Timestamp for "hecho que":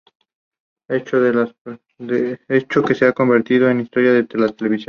0.89-2.95